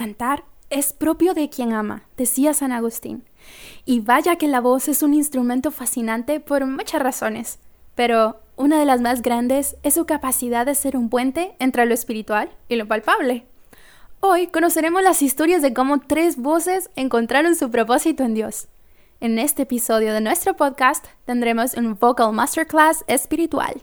[0.00, 3.22] cantar es propio de quien ama, decía San Agustín.
[3.84, 7.58] Y vaya que la voz es un instrumento fascinante por muchas razones,
[7.96, 11.92] pero una de las más grandes es su capacidad de ser un puente entre lo
[11.92, 13.44] espiritual y lo palpable.
[14.20, 18.68] Hoy conoceremos las historias de cómo tres voces encontraron su propósito en Dios.
[19.20, 23.82] En este episodio de nuestro podcast tendremos un Vocal Masterclass espiritual.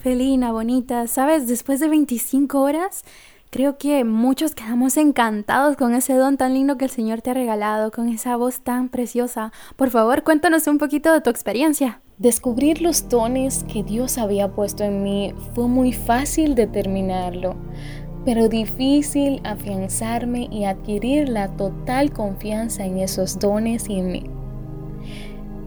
[0.00, 1.48] Felina, bonita, ¿sabes?
[1.48, 3.02] Después de 25 horas,
[3.50, 7.34] creo que muchos quedamos encantados con ese don tan lindo que el Señor te ha
[7.34, 9.52] regalado, con esa voz tan preciosa.
[9.74, 12.00] Por favor, cuéntanos un poquito de tu experiencia.
[12.16, 17.56] Descubrir los dones que Dios había puesto en mí fue muy fácil determinarlo,
[18.24, 24.24] pero difícil afianzarme y adquirir la total confianza en esos dones y en mí.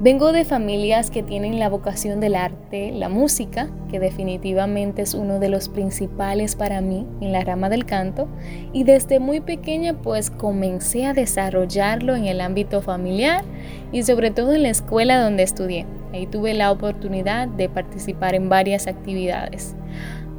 [0.04, 5.38] Vengo de familias que tienen la vocación del arte, la música, que definitivamente es uno
[5.38, 8.28] de los principales para mí en la rama del canto,
[8.74, 13.46] y desde muy pequeña pues comencé a desarrollarlo en el ámbito familiar
[13.92, 15.86] y sobre todo en la escuela donde estudié.
[16.14, 19.76] Ahí tuve la oportunidad de participar en varias actividades.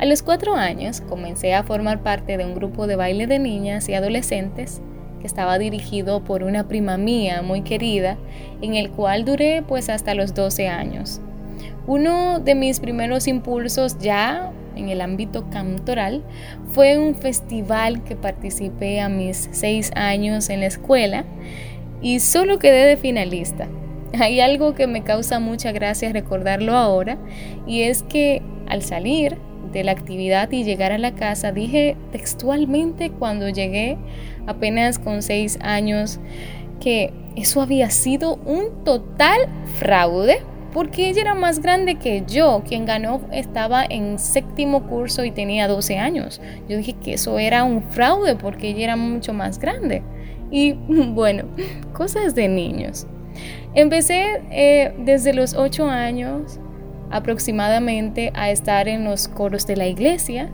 [0.00, 3.88] A los cuatro años comencé a formar parte de un grupo de baile de niñas
[3.88, 4.83] y adolescentes
[5.23, 8.19] que estaba dirigido por una prima mía muy querida,
[8.61, 11.23] en el cual duré pues hasta los 12 años.
[11.87, 16.23] Uno de mis primeros impulsos ya en el ámbito cantoral
[16.73, 21.25] fue un festival que participé a mis seis años en la escuela
[22.01, 23.69] y solo quedé de finalista.
[24.19, 27.17] Hay algo que me causa mucha gracia recordarlo ahora
[27.67, 29.39] y es que al salir
[29.73, 33.98] de la actividad y llegar a la casa, dije textualmente cuando llegué
[34.47, 36.19] apenas con seis años
[36.81, 39.41] que eso había sido un total
[39.77, 40.41] fraude
[40.73, 42.63] porque ella era más grande que yo.
[42.67, 46.41] Quien ganó estaba en séptimo curso y tenía 12 años.
[46.69, 50.02] Yo dije que eso era un fraude porque ella era mucho más grande.
[50.51, 50.73] Y
[51.13, 51.45] bueno,
[51.92, 53.07] cosas de niños.
[53.75, 56.58] Empecé eh, desde los 8 años
[57.11, 60.51] aproximadamente a estar en los coros de la iglesia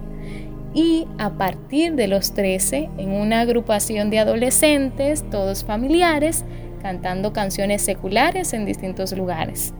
[0.74, 6.44] y a partir de los 13 en una agrupación de adolescentes, todos familiares,
[6.82, 9.74] cantando canciones seculares en distintos lugares.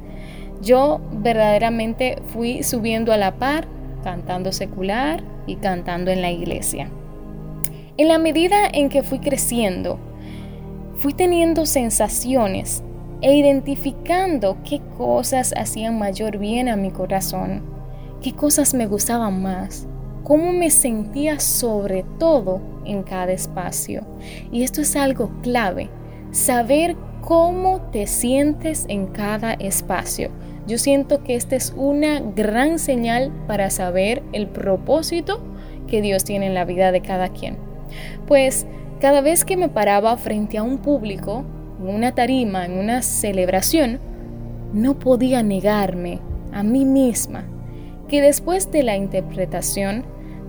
[0.62, 3.66] Yo verdaderamente fui subiendo a la par,
[4.03, 6.91] cantando secular y cantando en la iglesia.
[7.97, 9.99] En la medida en que fui creciendo,
[10.97, 12.82] fui teniendo sensaciones
[13.20, 17.62] e identificando qué cosas hacían mayor bien a mi corazón,
[18.22, 19.88] qué cosas me gustaban más,
[20.28, 24.03] cómo me sentía sobre todo en cada espacio.
[24.53, 25.89] Y esto es algo clave,
[26.31, 30.31] saber cómo te sientes en cada espacio.
[30.67, 35.41] Yo siento que esta es una gran señal para saber el propósito
[35.87, 37.56] que Dios tiene en la vida de cada quien.
[38.27, 38.67] Pues
[39.00, 41.43] cada vez que me paraba frente a un público,
[41.81, 43.99] en una tarima, en una celebración,
[44.75, 46.21] no podía negarme
[46.53, 47.47] a mí misma
[48.09, 50.05] que después de la interpretación,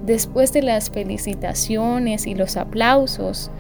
[0.06, 3.52] después de las felicitaciones y los aplausos,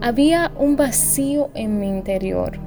[0.00, 2.58] había un vacío en mi interior.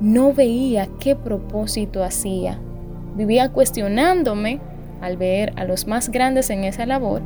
[0.00, 2.58] No veía qué propósito hacía.
[3.16, 4.60] Vivía cuestionándome
[5.00, 7.22] al ver a los más grandes en esa labor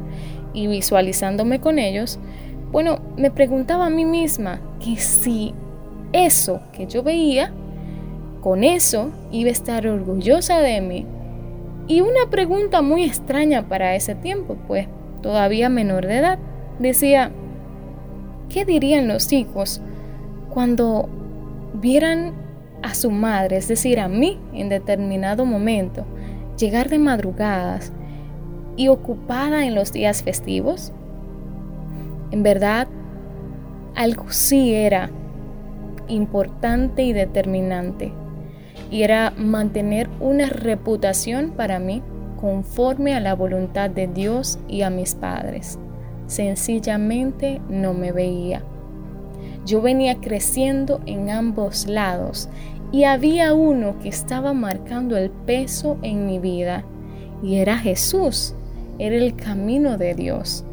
[0.53, 2.19] y visualizándome con ellos.
[2.71, 5.55] Bueno, me preguntaba a mí misma que si
[6.13, 7.53] eso que yo veía,
[8.41, 11.07] con eso iba a estar orgullosa de mí.
[11.87, 14.87] Y una pregunta muy extraña para ese tiempo, pues
[15.23, 16.39] todavía menor de edad,
[16.79, 17.31] decía,
[18.49, 19.81] ¿qué dirían los hijos
[20.53, 21.09] cuando
[21.75, 22.33] vieran
[22.83, 26.05] a su madre, es decir, a mí en determinado momento,
[26.59, 27.93] llegar de madrugadas
[28.77, 30.93] y ocupada en los días festivos?
[32.31, 32.89] En verdad,
[33.95, 35.11] algo sí era
[36.09, 38.13] importante y determinante,
[38.91, 42.03] y era mantener una reputación para mí
[42.41, 45.79] conforme a la voluntad de Dios y a mis padres.
[46.27, 48.63] Sencillamente no me veía.
[49.65, 52.49] Yo venía creciendo en ambos lados
[52.93, 56.85] y había uno que estaba marcando el peso en mi vida
[57.43, 58.55] y era Jesús,
[58.99, 60.65] era el camino de Dios.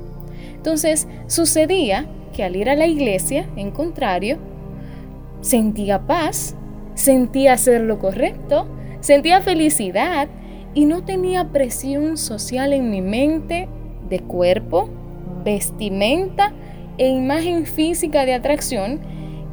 [0.55, 4.37] Entonces sucedía que al ir a la iglesia, en contrario,
[5.41, 6.55] sentía paz,
[6.95, 8.67] sentía hacer lo correcto,
[8.99, 10.27] sentía felicidad
[10.75, 13.67] y no tenía presión social en mi mente
[14.09, 14.89] de cuerpo,
[15.43, 16.53] vestimenta
[16.97, 18.99] e imagen física de atracción,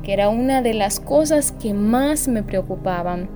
[0.02, 3.30] que era una de las cosas que más me preocupaban.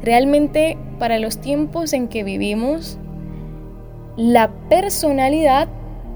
[0.00, 2.96] Realmente para los tiempos en que vivimos,
[4.16, 5.68] la personalidad,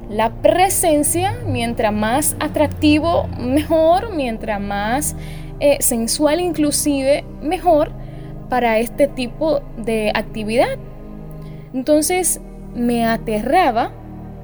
[0.09, 5.17] la presencia, mientras más atractivo, mejor, mientras más
[5.59, 8.01] eh, sensual inclusive, mejor
[8.52, 10.76] para este tipo de actividad.
[11.72, 12.38] Entonces
[12.75, 13.93] me aterraba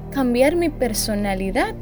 [0.09, 1.75] cambiar mi personalidad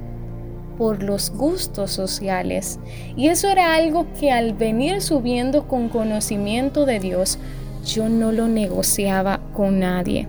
[0.77, 2.81] por los gustos sociales.
[3.15, 7.39] Y eso era algo que al venir subiendo con conocimiento de Dios,
[7.85, 10.27] yo no lo negociaba con nadie.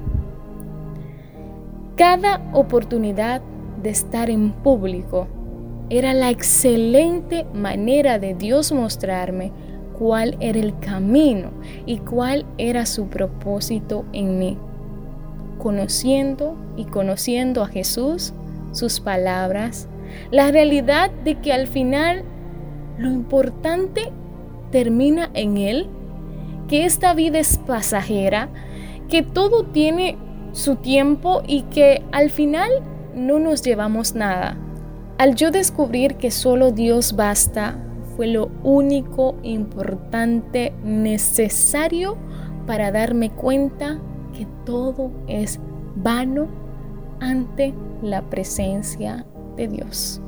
[1.97, 3.43] Cada oportunidad
[3.83, 5.27] de estar en público
[5.91, 9.50] era la excelente manera de Dios mostrarme
[9.99, 11.50] cuál era el camino
[11.85, 14.56] y cuál era su propósito en mí.
[15.59, 18.33] Conociendo y conociendo a Jesús,
[18.71, 19.89] sus palabras,
[20.31, 22.23] la realidad de que al final
[22.97, 24.12] lo importante
[24.71, 25.89] termina en Él,
[26.69, 28.49] que esta vida es pasajera,
[29.09, 30.17] que todo tiene
[30.53, 32.71] su tiempo y que al final
[33.15, 34.56] no nos llevamos nada.
[35.19, 37.79] Al yo descubrir que solo Dios basta,
[38.19, 42.17] fue lo único importante necesario
[42.67, 44.00] para darme cuenta
[44.37, 45.61] que todo es
[45.94, 46.49] vano
[47.20, 47.73] ante
[48.03, 49.25] la presencia
[49.56, 50.20] de Dios.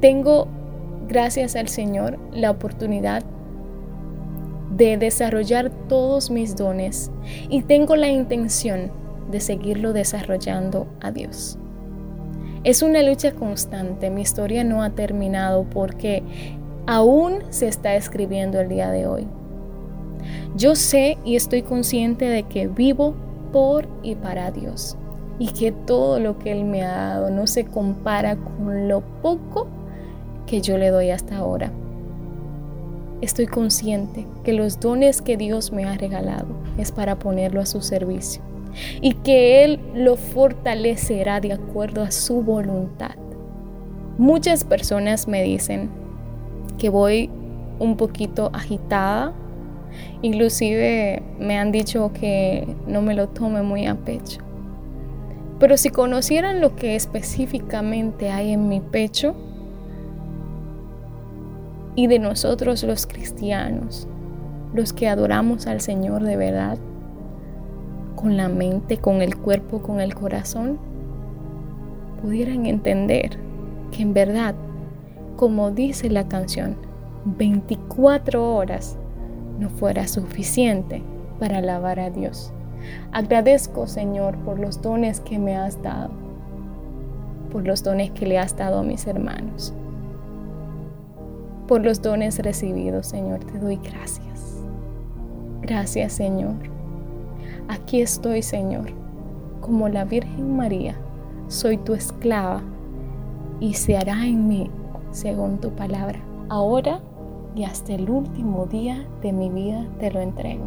[0.00, 0.48] Tengo,
[1.06, 3.22] gracias al Señor, la oportunidad
[4.78, 7.12] de desarrollar todos mis dones
[7.50, 8.90] y tengo la intención
[9.30, 11.59] de seguirlo desarrollando a Dios.
[12.62, 16.22] Es una lucha constante, mi historia no ha terminado porque
[16.86, 19.26] aún se está escribiendo el día de hoy.
[20.56, 23.14] Yo sé y estoy consciente de que vivo
[23.50, 24.98] por y para Dios
[25.38, 29.66] y que todo lo que Él me ha dado no se compara con lo poco
[30.46, 31.72] que yo le doy hasta ahora.
[33.22, 37.80] Estoy consciente que los dones que Dios me ha regalado es para ponerlo a su
[37.80, 38.49] servicio
[39.00, 43.16] y que Él lo fortalecerá de acuerdo a su voluntad.
[44.18, 45.90] Muchas personas me dicen
[46.78, 47.30] que voy
[47.78, 49.32] un poquito agitada,
[50.22, 54.40] inclusive me han dicho que no me lo tome muy a pecho.
[55.58, 59.34] Pero si conocieran lo que específicamente hay en mi pecho,
[61.96, 64.08] y de nosotros los cristianos,
[64.74, 66.78] los que adoramos al Señor de verdad,
[68.20, 70.78] con la mente, con el cuerpo, con el corazón,
[72.22, 73.38] pudieran entender
[73.90, 74.54] que en verdad,
[75.36, 76.76] como dice la canción,
[77.24, 78.98] 24 horas
[79.58, 81.02] no fuera suficiente
[81.38, 82.52] para alabar a Dios.
[83.12, 86.10] Agradezco, Señor, por los dones que me has dado,
[87.52, 89.74] por los dones que le has dado a mis hermanos
[91.70, 93.44] por los dones recibidos, Señor.
[93.44, 94.60] Te doy gracias.
[95.62, 96.79] Gracias, Señor.
[97.70, 98.90] Aquí estoy, Señor,
[99.60, 100.96] como la Virgen María.
[101.46, 102.62] Soy tu esclava
[103.60, 104.68] y se hará en mí
[105.12, 106.18] según tu palabra.
[106.48, 107.00] Ahora
[107.54, 110.64] y hasta el último día de mi vida te lo entrego.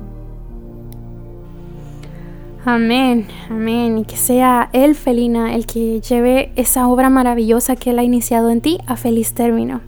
[2.63, 3.97] Amén, amén.
[3.97, 8.49] Y que sea Él, Felina, el que lleve esa obra maravillosa que Él ha iniciado
[8.49, 9.81] en ti a feliz término.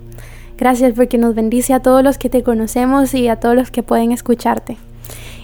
[0.58, 3.84] Gracias porque nos bendice a todos los que te conocemos y a todos los que
[3.84, 4.76] pueden escucharte.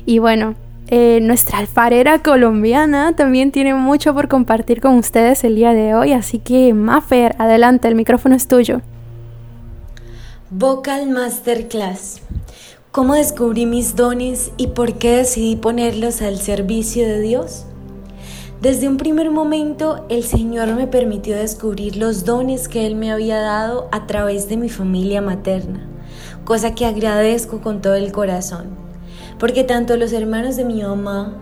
[0.05, 0.55] Y bueno,
[0.93, 6.11] eh, nuestra alfarera colombiana también tiene mucho por compartir con ustedes el día de hoy,
[6.11, 8.81] así que Mafer, adelante, el micrófono es tuyo.
[10.49, 12.19] Vocal Masterclass.
[12.91, 17.63] ¿Cómo descubrí mis dones y por qué decidí ponerlos al servicio de Dios?
[18.59, 23.39] Desde un primer momento el Señor me permitió descubrir los dones que Él me había
[23.39, 25.87] dado a través de mi familia materna,
[26.43, 28.90] cosa que agradezco con todo el corazón,
[29.41, 31.35] porque tanto los hermanos de mi mamá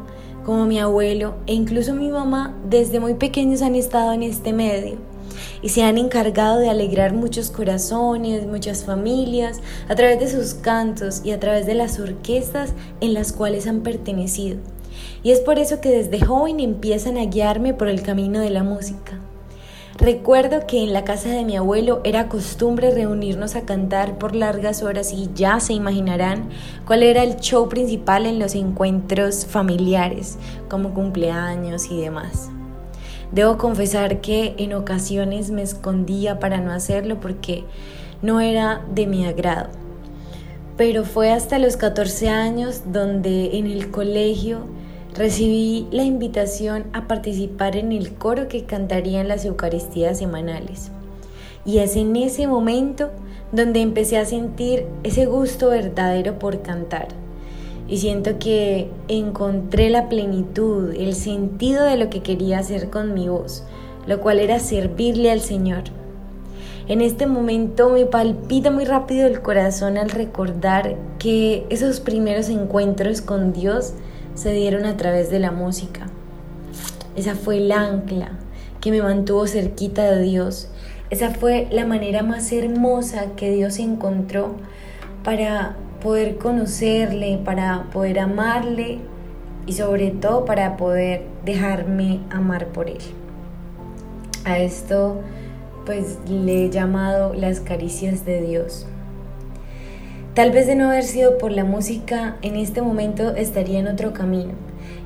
[0.46, 4.96] como mi abuelo e incluso mi mamá desde muy pequeños han estado en este medio
[5.62, 11.24] y se han encargado de alegrar muchos corazones, muchas familias, a través de sus cantos
[11.26, 14.60] y a través de las orquestas en las cuales han pertenecido.
[15.22, 18.64] Y es por eso que desde joven empiezan a guiarme por el camino de la
[18.64, 19.20] música.
[20.00, 24.82] Recuerdo que en la casa de mi abuelo era costumbre reunirnos a cantar por largas
[24.82, 26.48] horas y ya se imaginarán
[26.88, 30.38] cuál era el show principal en los encuentros familiares,
[30.70, 32.50] como cumpleaños y demás.
[33.34, 37.66] Debo confesar que en ocasiones me escondía para no hacerlo porque
[38.22, 39.68] no era de mi agrado.
[40.78, 44.60] Pero fue hasta los 14 años donde en el colegio
[45.20, 50.92] recibí la invitación a participar en el coro que cantaría en las Eucaristías semanales.
[51.66, 53.10] Y es en ese momento
[53.52, 57.10] donde empecé a sentir ese gusto verdadero por cantar.
[57.90, 63.28] Y siento que encontré la plenitud, el sentido de lo que quería hacer con mi
[63.28, 63.66] voz,
[64.08, 65.84] lo cual era servirle al Señor.
[66.88, 73.22] En este momento me palpita muy rápido el corazón al recordar que esos primeros encuentros
[73.22, 73.96] con Dios
[74.40, 76.08] se dieron a través de la música.
[77.18, 78.32] Esa fue el ancla
[78.80, 80.70] que me mantuvo cerquita de Dios.
[81.10, 84.56] Esa fue la manera más hermosa que Dios encontró
[85.26, 89.00] para poder conocerle, para poder amarle
[89.66, 93.02] y sobre todo para poder dejarme amar por él.
[94.46, 95.20] A esto
[95.86, 98.88] pues le he llamado las caricias de Dios.
[100.40, 104.14] Tal vez de no haber sido por la música, en este momento estaría en otro
[104.14, 104.54] camino.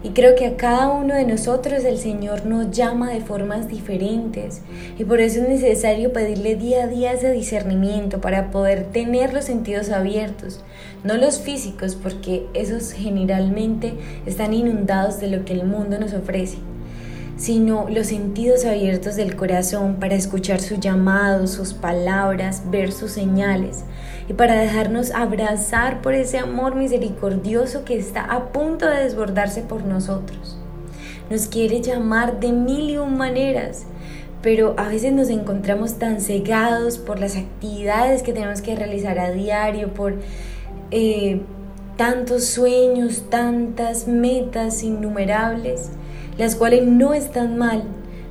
[0.03, 4.61] Y creo que a cada uno de nosotros el Señor nos llama de formas diferentes.
[4.99, 9.45] Y por eso es necesario pedirle día a día ese discernimiento para poder tener los
[9.45, 10.61] sentidos abiertos.
[11.03, 13.95] No los físicos, porque esos generalmente
[14.27, 16.59] están inundados de lo que el mundo nos ofrece
[17.35, 23.83] sino los sentidos abiertos del corazón para escuchar su llamado, sus palabras, ver sus señales
[24.29, 29.83] y para dejarnos abrazar por ese amor misericordioso que está a punto de desbordarse por
[29.83, 30.57] nosotros.
[31.29, 33.85] Nos quiere llamar de mil y un maneras,
[34.41, 39.31] pero a veces nos encontramos tan cegados por las actividades que tenemos que realizar a
[39.31, 40.15] diario, por
[40.91, 41.41] eh,
[41.97, 45.89] tantos sueños, tantas metas innumerables
[46.37, 47.83] las cuales no están mal.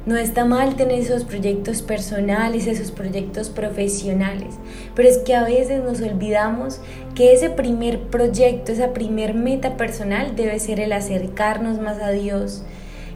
[0.04, 4.56] No está mal tener esos proyectos personales, esos proyectos profesionales,
[4.96, 6.80] pero es que a veces nos olvidamos
[7.14, 12.64] que ese primer proyecto, esa primer meta personal debe ser el acercarnos más a Dios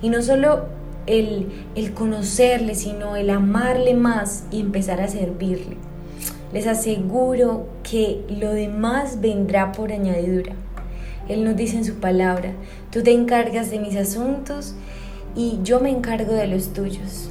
[0.00, 0.66] y no solo
[1.06, 5.76] el, el conocerle, sino el amarle más y empezar a servirle.
[6.52, 10.54] Les aseguro que lo demás vendrá por añadidura.
[11.28, 12.52] Él nos dice en su palabra,
[12.90, 14.74] tú te encargas de mis asuntos
[15.34, 17.30] y yo me encargo de los tuyos.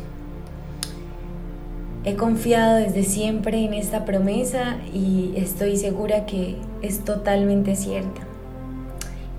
[2.04, 8.22] He confiado desde siempre en esta promesa y estoy segura que es totalmente cierta.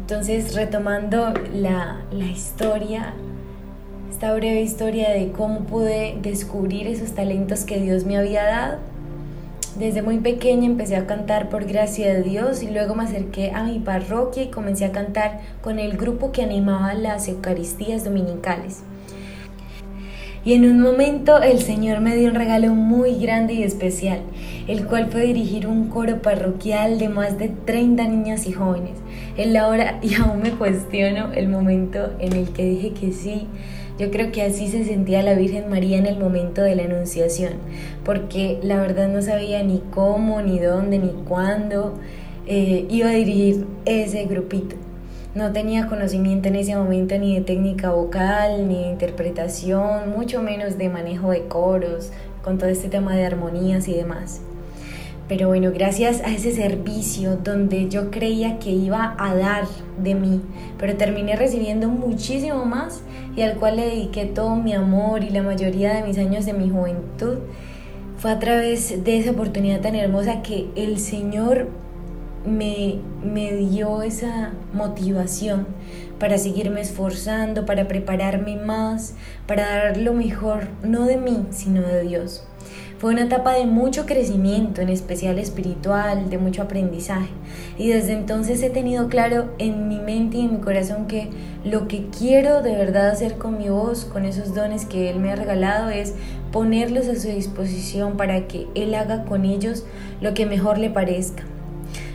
[0.00, 3.14] Entonces, retomando la, la historia,
[4.10, 8.78] esta breve historia de cómo pude descubrir esos talentos que Dios me había dado,
[9.78, 13.62] desde muy pequeña empecé a cantar por gracia de Dios y luego me acerqué a
[13.62, 18.83] mi parroquia y comencé a cantar con el grupo que animaba las Eucaristías dominicales.
[20.47, 24.21] Y en un momento el Señor me dio un regalo muy grande y especial,
[24.68, 28.95] el cual fue dirigir un coro parroquial de más de 30 niñas y jóvenes.
[29.37, 33.49] En la hora, y aún me cuestiono el momento en el que dije que sí,
[33.98, 37.54] yo creo que así se sentía la Virgen María en el momento de la Anunciación,
[38.04, 41.94] porque la verdad no sabía ni cómo, ni dónde, ni cuándo
[42.46, 44.76] eh, iba a dirigir ese grupito.
[45.34, 50.78] No tenía conocimiento en ese momento ni de técnica vocal, ni de interpretación, mucho menos
[50.78, 52.10] de manejo de coros,
[52.42, 54.40] con todo este tema de armonías y demás.
[55.28, 59.64] Pero bueno, gracias a ese servicio donde yo creía que iba a dar
[60.00, 60.40] de mí,
[60.78, 63.02] pero terminé recibiendo muchísimo más
[63.35, 66.52] y al cual le dediqué todo mi amor y la mayoría de mis años de
[66.52, 67.38] mi juventud,
[68.18, 71.68] fue a través de esa oportunidad tan hermosa que el Señor
[72.47, 75.66] me, me dio esa motivación
[76.21, 79.14] para seguirme esforzando, para prepararme más,
[79.47, 82.47] para dar lo mejor, no de mí, sino de Dios.
[82.98, 87.28] Fue una etapa de mucho crecimiento, en especial espiritual, de mucho aprendizaje.
[87.76, 91.28] Y desde entonces he tenido claro en mi mente y en mi corazón que
[91.62, 95.30] lo que quiero de verdad hacer con mi voz, con esos dones que Él me
[95.30, 96.14] ha regalado, es
[96.52, 99.84] ponerlos a su disposición para que Él haga con ellos
[100.22, 101.42] lo que mejor le parezca.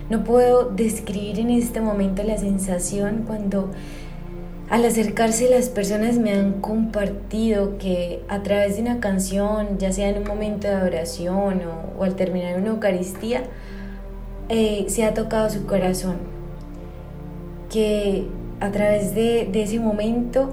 [0.09, 3.69] No puedo describir en este momento la sensación cuando
[4.71, 10.07] al acercarse las personas me han compartido que a través de una canción, ya sea
[10.07, 11.59] en un momento de oración
[11.99, 13.43] o, al terminar una Eucaristía,
[14.47, 16.19] eh, se ha tocado su corazón.
[17.69, 18.27] Que
[18.61, 20.51] a través de, de ese momento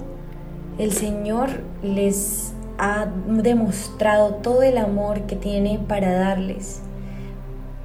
[0.77, 6.81] el Señor les ha demostrado todo el amor que tiene para darles.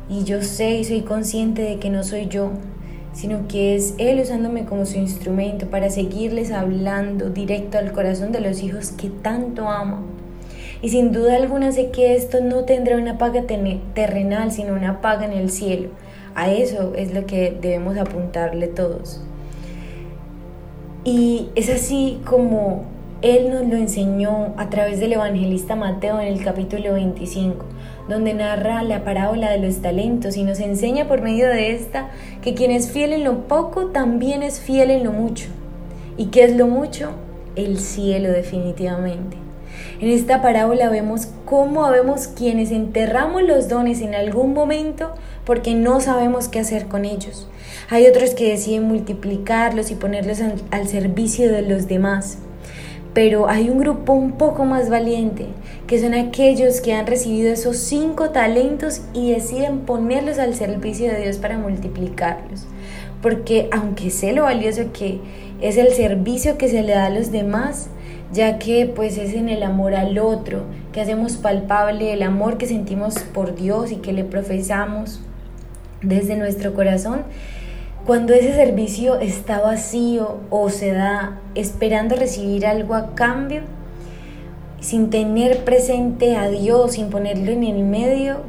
[0.09, 2.51] Y yo sé y soy consciente de que no soy yo,
[3.15, 8.41] sino que es Él usándome como su instrumento para seguirles hablando directo al corazón de
[8.41, 10.01] los hijos que tanto amo.
[10.83, 13.45] Y sin duda alguna sé que esto no tendrá una paga
[13.95, 15.89] terrenal, sino una paga en el cielo.
[16.35, 19.23] A eso es lo que debemos apuntarle todos.
[21.05, 22.85] Y es así como
[23.23, 27.65] Él nos lo enseñó a través del evangelista Mateo en el capítulo 25,
[28.09, 32.11] donde narra la parábola de los talentos y nos enseña por medio de esta
[32.43, 35.47] que quien es fiel en lo poco también es fiel en lo mucho.
[36.17, 37.13] ¿Y qué es lo mucho?
[37.57, 39.37] El cielo definitivamente.
[40.01, 45.13] En esta parábola vemos cómo habemos quienes enterramos los dones en algún momento
[45.45, 47.49] porque no sabemos qué hacer con ellos.
[47.91, 52.39] Hay otros que deciden multiplicarlos y ponerlos al, servicio de los demás.
[53.15, 55.47] Pero hay un grupo un poco más valiente,
[55.87, 61.23] que son aquellos que han recibido esos cinco talentos y deciden ponerlos al servicio de
[61.23, 62.67] Dios para multiplicarlos.
[63.23, 65.21] Porque aunque sé lo valioso que
[65.61, 67.89] es el servicio que se le da a los demás,
[68.33, 72.67] ya que pues es en el amor al otro que hacemos palpable el amor que
[72.67, 75.21] sentimos por Dios y que le profesamos
[76.03, 77.23] desde nuestro corazón.
[78.07, 83.63] Cuando ese servicio está vacío o se da esperando recibir algo a cambio,
[84.79, 88.43] sin tener presente a Dios, sin ponerlo en el medio,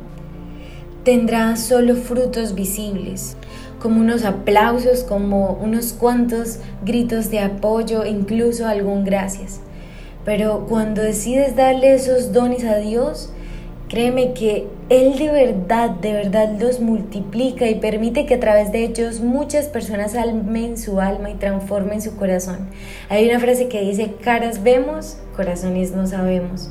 [1.06, 3.38] tendrá solo frutos visibles,
[3.82, 9.62] como unos aplausos, como unos cuantos gritos de apoyo, incluso algún gracias.
[10.26, 13.32] Pero cuando decides darle esos dones a Dios,
[13.88, 18.84] créeme que Él de verdad, de verdad los multiplica y permite que a través de
[18.84, 22.70] ellos muchas personas almen su alma y transformen su corazón.
[23.10, 26.70] Hay una frase que dice, caras vemos, corazones no sabemos.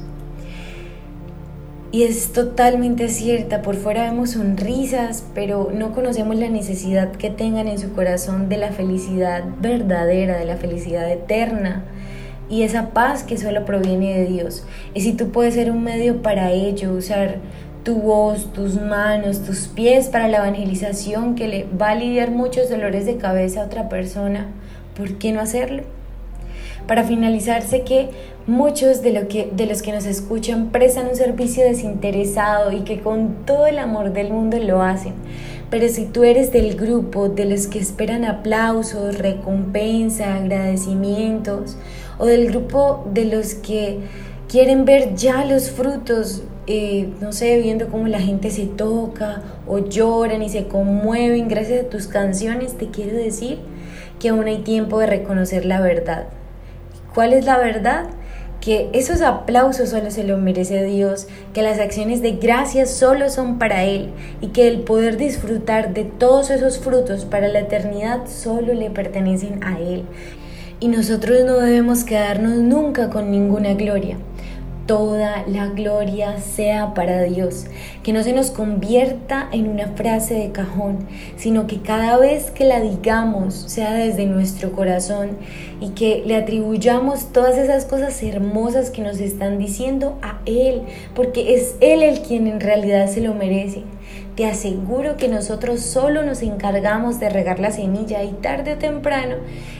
[1.91, 7.67] Y es totalmente cierta, por fuera vemos sonrisas, pero no conocemos la necesidad que tengan
[7.67, 11.85] en su corazón de la felicidad verdadera, de la felicidad eterna
[12.49, 14.65] y esa paz que solo proviene de Dios.
[14.93, 17.37] Y si tú puedes ser un medio para ello, usar
[17.85, 22.71] tu voz, tus manos, tus pies para la evangelización que le va a aliviar muchos
[22.71, 24.49] dolores de cabeza a otra persona,
[24.97, 25.83] ¿por qué no hacerlo?
[26.87, 28.09] Para finalizar, sé que
[28.47, 33.01] muchos de, lo que, de los que nos escuchan prestan un servicio desinteresado y que
[33.01, 35.15] con todo el amor del mundo lo hacen.
[35.71, 41.77] Pero si tú eres del grupo de los que esperan aplausos, recompensa, agradecimientos,
[42.19, 44.01] o del grupo de los que
[44.49, 49.79] quieren ver ya los frutos, eh, no sé, viendo cómo la gente se toca o
[49.79, 53.59] lloran y se conmueven gracias a tus canciones, te quiero decir
[54.19, 56.27] que aún hay tiempo de reconocer la verdad.
[57.13, 58.07] ¿Cuál es la verdad?
[58.61, 63.59] que esos aplausos solo se los merece Dios, que las acciones de gracias solo son
[63.59, 64.09] para Él
[64.41, 69.63] y que el poder disfrutar de todos esos frutos para la eternidad solo le pertenecen
[69.63, 70.05] a Él.
[70.81, 74.17] Y nosotros no debemos quedarnos nunca con ninguna gloria
[74.87, 77.67] toda la gloria sea para Dios,
[78.03, 82.65] que no se nos convierta en una frase de cajón, sino que cada vez que
[82.65, 85.39] la digamos sea desde nuestro corazón
[85.81, 90.83] y que le atribuyamos todas esas cosas hermosas que nos están diciendo a Él,
[91.15, 93.83] porque es Él el quien en realidad se lo merece.
[94.37, 99.37] Te aseguro que nosotros solo nos encargamos de regar la semilla y tarde o temprano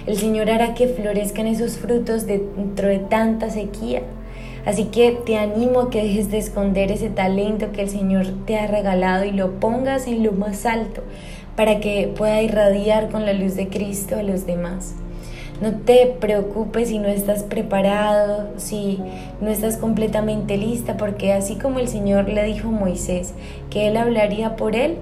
[0.07, 4.03] el Señor hará que florezcan esos frutos dentro de tanta sequía.
[4.67, 8.59] Así que te animo a que dejes de esconder ese talento que el Señor te
[8.59, 11.03] ha regalado y lo pongas en lo más alto
[11.55, 14.95] para que pueda irradiar con la luz de Cristo a los demás.
[15.61, 18.99] No te preocupes si no estás preparado, si
[19.41, 23.35] no estás completamente lista, porque así como el Señor le dijo a Moisés
[23.71, 24.97] que Él hablaría por él,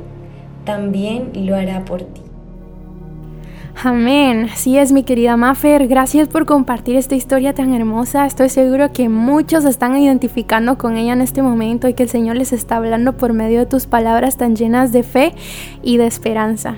[0.64, 2.21] también lo hará por ti.
[3.85, 4.48] Amén.
[4.54, 5.88] Sí es mi querida Maffer.
[5.88, 8.26] Gracias por compartir esta historia tan hermosa.
[8.26, 12.37] Estoy seguro que muchos están identificando con ella en este momento y que el Señor
[12.37, 15.35] les está hablando por medio de tus palabras tan llenas de fe
[15.82, 16.76] y de esperanza.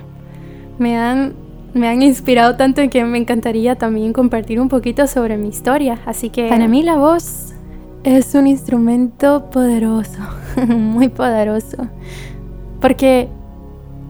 [0.78, 1.35] Me han,
[1.74, 5.98] me han inspirado tanto que me encantaría también compartir un poquito sobre mi historia.
[6.07, 7.54] Así que para mí la voz
[8.04, 10.20] es un instrumento poderoso,
[10.68, 11.88] muy poderoso.
[12.80, 13.28] Porque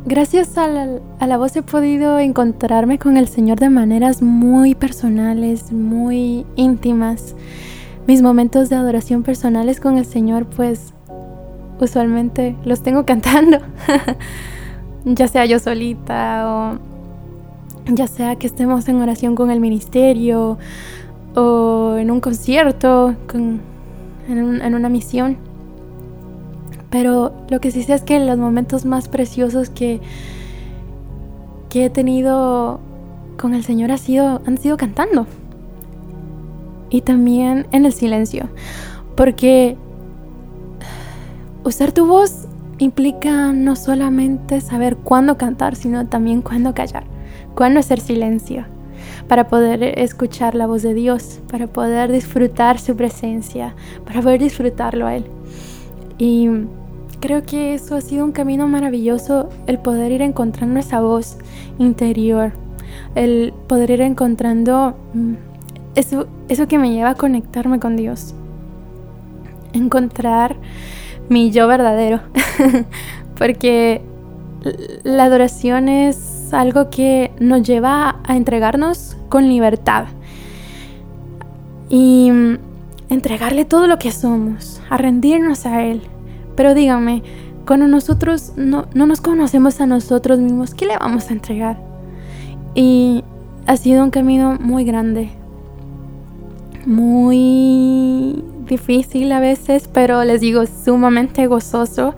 [0.06, 6.44] Gracias a la, voz he podido encontrarme con el Señor de maneras muy personales, muy
[6.56, 7.34] íntimas.
[8.06, 10.92] Mis momentos de adoración personales con el Señor, pues
[11.80, 13.60] usualmente los tengo cantando.
[15.06, 16.78] ya sea yo solita o
[17.90, 20.58] ya sea que estemos en oración con el ministerio
[21.34, 25.38] o en un concierto, en una misión.
[26.94, 30.00] Pero lo que sí sé es que los momentos más preciosos que,
[31.68, 32.78] que he tenido
[33.36, 35.26] con el Señor ha sido, han sido cantando.
[36.90, 38.48] Y también en el silencio.
[39.16, 39.76] Porque
[41.64, 42.46] usar tu voz
[42.78, 47.02] implica no solamente saber cuándo cantar, sino también cuándo callar,
[47.56, 48.66] cuándo hacer silencio.
[49.26, 55.08] para poder escuchar la voz de Dios, para poder disfrutar su presencia, para poder disfrutarlo
[55.08, 55.24] a Él.
[56.18, 56.48] Y
[57.20, 61.38] creo que eso ha sido un camino maravilloso, el poder ir encontrando esa voz
[61.78, 62.52] interior,
[63.14, 65.34] el poder ir encontrando mm,
[65.94, 68.34] eso, eso que me lleva a conectarme con Dios,
[69.72, 70.56] encontrar
[71.28, 72.20] mi yo verdadero,
[73.38, 74.02] porque
[75.02, 80.06] la adoración es algo que nos lleva a entregarnos con libertad
[81.88, 82.58] y mm,
[83.10, 86.02] entregarle todo lo que somos, a rendirnos a Él.
[86.56, 87.22] Pero díganme,
[87.66, 91.78] cuando nosotros no, no nos conocemos a nosotros mismos, ¿qué le vamos a entregar?
[92.74, 93.24] Y
[93.66, 95.30] ha sido un camino muy grande,
[96.86, 102.14] muy difícil a veces, pero les digo, sumamente gozoso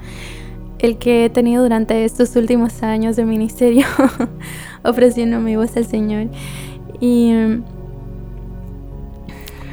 [0.78, 3.86] el que he tenido durante estos últimos años de ministerio,
[4.84, 6.28] ofreciendo mi voz al Señor.
[7.00, 7.64] Y mm,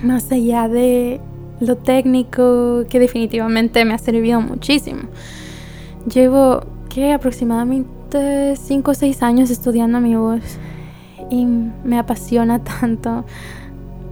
[0.03, 1.19] más allá de
[1.65, 5.03] lo técnico, que definitivamente me ha servido muchísimo.
[6.11, 10.41] Llevo, que aproximadamente 5 o 6 años estudiando mi voz
[11.29, 13.25] y me apasiona tanto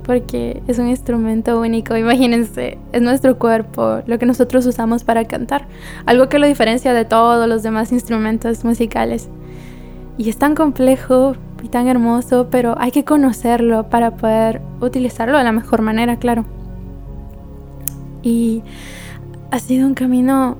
[0.04, 1.96] porque es un instrumento único.
[1.96, 5.68] Imagínense, es nuestro cuerpo, lo que nosotros usamos para cantar,
[6.06, 9.30] algo que lo diferencia de todos los demás instrumentos musicales.
[10.18, 15.44] Y es tan complejo y tan hermoso, pero hay que conocerlo para poder utilizarlo de
[15.44, 16.46] la mejor manera, claro.
[18.24, 18.64] Y
[19.52, 20.58] ha sido un camino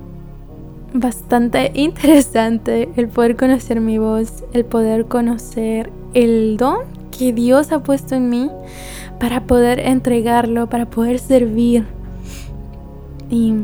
[0.92, 6.80] bastante interesante el poder conocer mi voz, el poder conocer el don
[7.16, 8.50] que Dios ha puesto en mí
[9.18, 11.86] para poder entregarlo, para poder servir.
[13.30, 13.54] Y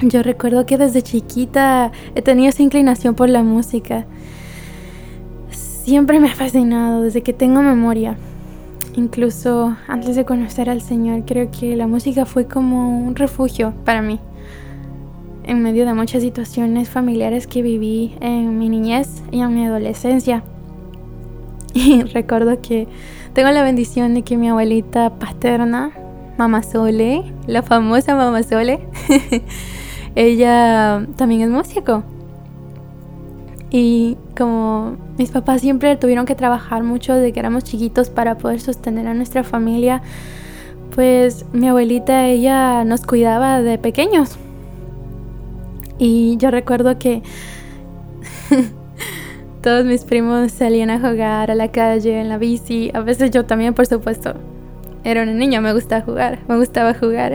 [0.00, 4.06] yo recuerdo que desde chiquita he tenido esa inclinación por la música.
[5.50, 8.16] Siempre me ha fascinado desde que tengo memoria.
[8.96, 14.02] Incluso antes de conocer al Señor, creo que la música fue como un refugio para
[14.02, 14.18] mí.
[15.44, 20.42] En medio de muchas situaciones familiares que viví en mi niñez y en mi adolescencia.
[21.72, 22.88] Y recuerdo que
[23.32, 25.92] tengo la bendición de que mi abuelita paterna,
[26.36, 28.80] Mamá Sole, la famosa Mamá Sole,
[30.16, 32.02] ella también es músico.
[33.70, 38.60] Y como mis papás siempre tuvieron que trabajar mucho desde que éramos chiquitos para poder
[38.60, 40.02] sostener a nuestra familia,
[40.94, 44.38] pues mi abuelita, ella nos cuidaba de pequeños.
[45.98, 47.22] Y yo recuerdo que
[49.62, 52.90] todos mis primos salían a jugar a la calle, en la bici.
[52.94, 54.34] A veces yo también, por supuesto.
[55.04, 57.34] Era una niña, me gustaba jugar, me gustaba jugar.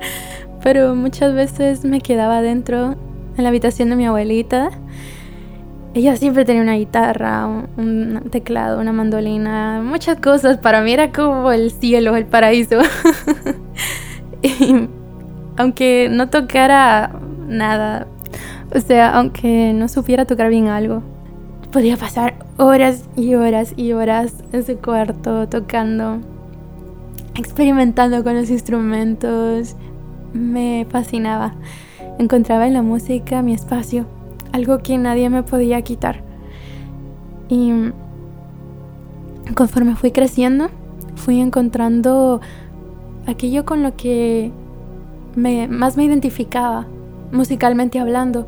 [0.62, 2.94] Pero muchas veces me quedaba dentro
[3.36, 4.70] en la habitación de mi abuelita.
[5.94, 10.58] Ella siempre tenía una guitarra, un teclado, una mandolina, muchas cosas.
[10.58, 12.80] Para mí era como el cielo, el paraíso.
[14.42, 14.88] y
[15.56, 17.12] aunque no tocara
[17.46, 18.08] nada,
[18.74, 21.04] o sea, aunque no supiera tocar bien algo,
[21.70, 26.18] podía pasar horas y horas y horas en su cuarto tocando,
[27.36, 29.76] experimentando con los instrumentos.
[30.32, 31.54] Me fascinaba.
[32.18, 34.06] Encontraba en la música mi espacio,
[34.54, 36.22] algo que nadie me podía quitar.
[37.48, 37.72] Y
[39.56, 40.68] conforme fui creciendo,
[41.16, 42.40] fui encontrando
[43.26, 44.52] aquello con lo que
[45.34, 46.86] me, más me identificaba,
[47.32, 48.46] musicalmente hablando.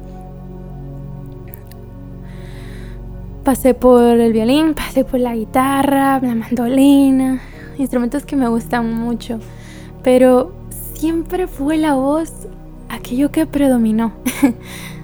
[3.42, 7.40] Pasé por el violín, pasé por la guitarra, la mandolina,
[7.79, 9.40] instrumentos que me gustan mucho,
[10.05, 12.33] pero siempre fue la voz
[12.88, 14.12] aquello que predominó.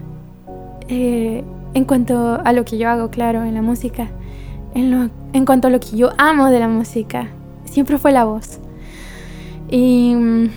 [0.89, 4.09] Eh, en cuanto a lo que yo hago, claro, en la música,
[4.75, 7.29] en, en cuanto a lo que yo amo de la música,
[7.65, 8.61] siempre fue la voz.
[9.71, 10.49] Y mm,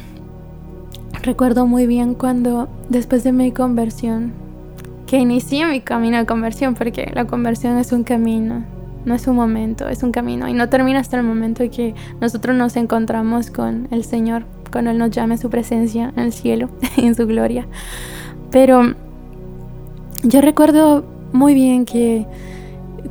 [1.23, 4.33] recuerdo muy bien cuando después de mi conversión,
[5.07, 8.65] que inicié mi camino de conversión, porque la conversión es un camino,
[9.05, 10.49] no es un momento, es un camino.
[10.49, 14.91] Y no termina hasta el momento en que nosotros nos encontramos con el Señor, cuando
[14.91, 17.67] Él nos llame a su presencia en el cielo, en su gloria.
[18.51, 18.95] Pero
[20.27, 22.25] yo recuerdo muy bien que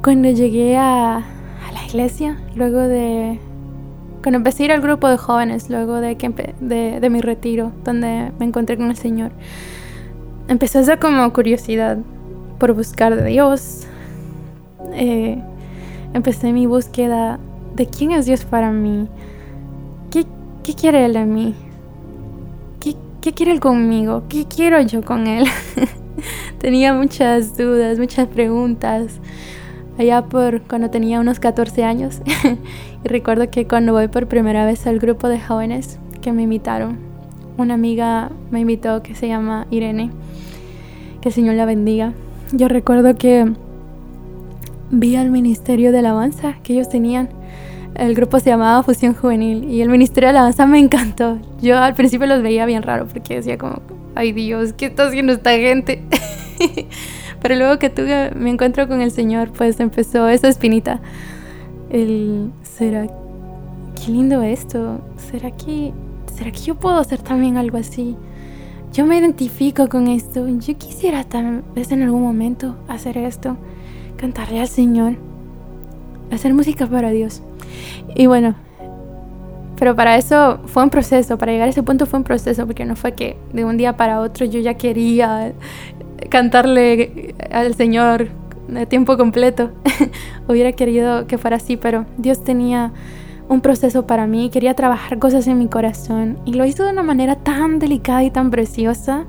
[0.02, 1.22] cuando llegué a,
[1.72, 3.38] la iglesia, luego de...
[4.22, 7.72] Cuando empecé a ir al grupo de jóvenes, luego de, que de, de mi retiro,
[7.84, 9.32] donde me encontré con el Señor,
[10.48, 11.98] empecé a hacer como curiosidad
[12.58, 13.82] por buscar de Dios.
[14.94, 15.42] Eh,
[16.14, 17.38] empecé mi búsqueda
[17.76, 19.08] de quién es Dios para mí.
[20.10, 20.24] ¿Qué,
[20.74, 21.54] quiere Él de mí?
[22.80, 24.24] ¿Qué, ¿Qué, quiere Él conmigo?
[24.28, 25.46] ¿Qué quiero yo con Él?
[26.58, 29.20] Tenía muchas dudas, muchas preguntas.
[29.98, 32.20] allá por cuando tenía unos 14 años.
[33.04, 36.98] y recuerdo que cuando voy por primera vez al grupo de jóvenes que me invitaron,
[37.56, 40.10] una amiga me invitó que se llama Irene,
[41.20, 42.12] que el Señor la bendiga.
[42.52, 43.52] Yo recuerdo que
[44.90, 47.28] vi al ministerio de alabanza que ellos tenían.
[47.94, 51.38] El grupo se llamaba Fusión Juvenil y el ministerio de alabanza me encantó.
[51.62, 53.80] Yo al principio los veía bien raro porque decía como,
[54.14, 56.02] ay Dios, ¿qué está haciendo esta gente?
[57.42, 61.00] Pero luego que tuve mi encuentro con el Señor, pues empezó esa espinita.
[61.90, 63.06] El, ¿será
[63.94, 65.00] qué lindo esto?
[65.30, 65.92] ¿Será que,
[66.34, 68.16] ¿será que yo puedo hacer también algo así?
[68.92, 70.46] Yo me identifico con esto.
[70.48, 73.56] Yo quisiera tal vez en algún momento hacer esto,
[74.16, 75.16] cantarle al Señor,
[76.30, 77.42] hacer música para Dios.
[78.14, 78.54] Y bueno,
[79.84, 82.86] pero para eso fue un proceso, para llegar a ese punto fue un proceso, porque
[82.86, 85.52] no fue que de un día para otro yo ya quería
[86.30, 88.28] cantarle al Señor
[88.66, 89.72] de tiempo completo.
[90.48, 92.92] Hubiera querido que fuera así, pero Dios tenía
[93.50, 97.02] un proceso para mí, quería trabajar cosas en mi corazón y lo hizo de una
[97.02, 99.26] manera tan delicada y tan preciosa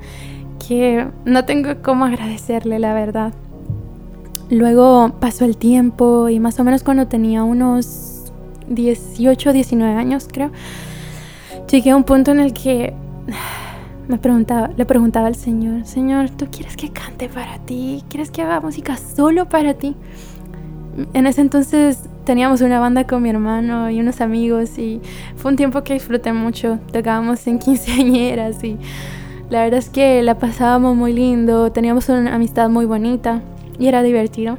[0.65, 3.33] que no tengo cómo agradecerle, la verdad.
[4.49, 8.14] Luego pasó el tiempo y más o menos cuando tenía unos
[8.69, 10.51] 18, 19 años, creo,
[11.69, 12.93] llegué a un punto en el que
[14.07, 18.03] me preguntaba, le preguntaba al Señor, Señor, ¿tú quieres que cante para ti?
[18.09, 19.95] ¿Quieres que haga música solo para ti?
[21.13, 25.01] En ese entonces teníamos una banda con mi hermano y unos amigos y
[25.35, 26.79] fue un tiempo que disfruté mucho.
[26.91, 28.77] Tocábamos en quinceañeras y
[29.49, 33.41] la verdad es que la pasábamos muy lindo, teníamos una amistad muy bonita
[33.77, 34.57] y era divertido.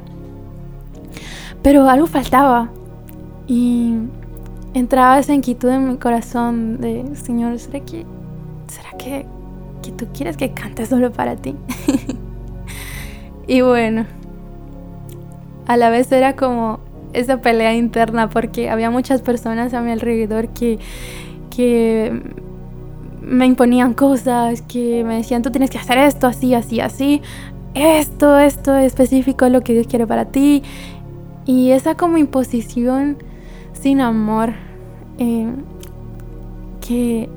[1.61, 2.69] Pero algo faltaba
[3.47, 3.95] y
[4.73, 8.05] entraba esa inquietud en mi corazón de, Señor, ¿será que,
[8.67, 9.25] será que
[9.81, 11.55] que tú quieres que cante solo para ti.
[13.47, 14.05] y bueno,
[15.65, 16.79] a la vez era como
[17.13, 20.79] esa pelea interna porque había muchas personas a mi alrededor que,
[21.55, 22.21] que
[23.21, 27.21] me imponían cosas, que me decían tú tienes que hacer esto, así, así, así,
[27.73, 30.63] esto, esto específico es lo que Dios quiere para ti.
[31.45, 33.17] Y esa como imposición
[33.87, 34.51] sin amor
[35.17, 35.47] eh,
[36.85, 37.29] que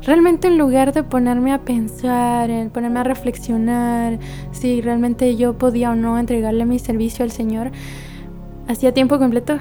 [0.00, 4.18] realmente en lugar de ponerme a pensar, en ponerme a reflexionar
[4.50, 7.70] si realmente yo podía o no entregarle mi servicio al Señor,
[8.66, 9.58] hacía tiempo completo,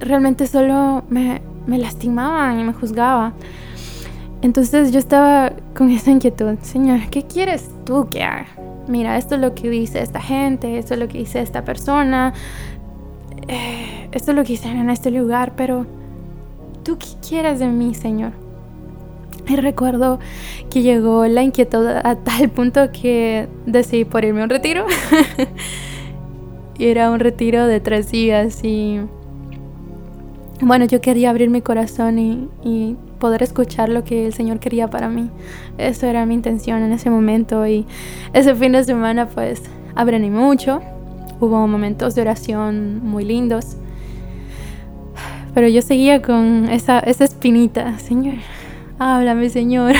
[0.00, 3.34] realmente solo me, me lastimaban y me juzgaba.
[4.40, 8.46] Entonces yo estaba con esa inquietud, Señor, ¿qué quieres tú que haga?
[8.88, 12.32] Mira, esto es lo que dice esta gente, esto es lo que dice esta persona,
[13.48, 15.86] eh, esto es lo que en este lugar, pero
[16.82, 18.32] ¿tú qué quieres de mí, Señor?
[19.48, 20.20] Y recuerdo
[20.70, 24.86] que llegó la inquietud a tal punto que decidí por irme a un retiro.
[26.78, 29.00] y era un retiro de tres días y
[30.60, 34.88] bueno, yo quería abrir mi corazón y, y, poder escuchar lo que el Señor quería
[34.88, 35.30] para mí.
[35.78, 37.86] Eso era mi intención en ese momento y
[38.32, 39.62] ese fin de semana pues
[39.94, 40.80] aprendí mucho.
[41.42, 43.76] Hubo momentos de oración muy lindos.
[45.52, 48.36] Pero yo seguía con esa, esa espinita, Señor,
[49.00, 49.96] háblame Señor,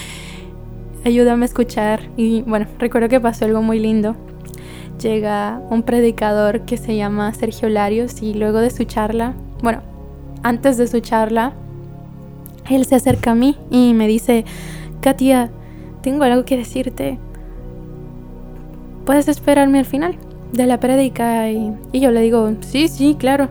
[1.04, 2.00] ayúdame a escuchar.
[2.16, 4.16] Y bueno, recuerdo que pasó algo muy lindo.
[4.98, 9.82] Llega un predicador que se llama Sergio Larios y luego de su charla, bueno,
[10.42, 11.52] antes de su charla,
[12.70, 14.46] él se acerca a mí y me dice,
[15.02, 15.50] Katia,
[16.00, 17.18] tengo algo que decirte.
[19.04, 20.16] ¿Puedes esperarme al final
[20.52, 21.50] de la prédica?
[21.50, 23.48] Y, yo le digo, sí, sí, claro.